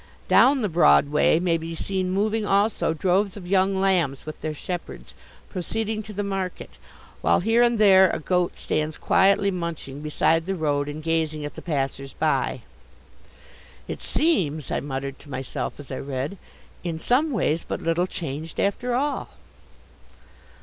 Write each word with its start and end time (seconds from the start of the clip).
Down 0.27 0.63
the 0.63 0.67
Broad 0.67 1.09
Way 1.09 1.39
may 1.39 1.59
be 1.59 1.75
seen 1.75 2.09
moving 2.09 2.43
also 2.43 2.91
droves 2.91 3.37
of 3.37 3.45
young 3.47 3.79
lambs 3.79 4.25
with 4.25 4.41
their 4.41 4.51
shepherds, 4.55 5.13
proceeding 5.47 6.01
to 6.01 6.11
the 6.11 6.23
market, 6.23 6.79
while 7.21 7.41
here 7.41 7.61
and 7.61 7.77
there 7.77 8.09
a 8.09 8.17
goat 8.17 8.57
stands 8.57 8.97
quietly 8.97 9.51
munching 9.51 10.01
beside 10.01 10.47
the 10.47 10.55
road 10.55 10.89
and 10.89 11.03
gazing 11.03 11.45
at 11.45 11.53
the 11.53 11.61
passers 11.61 12.13
by." 12.15 12.61
"It 13.87 14.01
seems," 14.01 14.71
I 14.71 14.79
muttered 14.79 15.19
to 15.19 15.29
myself 15.29 15.79
as 15.79 15.91
I 15.91 15.99
read, 15.99 16.39
"in 16.83 16.99
some 16.99 17.29
ways 17.29 17.63
but 17.63 17.79
little 17.79 18.07
changed 18.07 18.59
after 18.59 18.95
all." 18.95 19.29